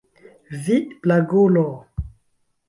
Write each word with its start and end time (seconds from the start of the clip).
Vi, 0.69 0.77
blagulo! 1.03 1.67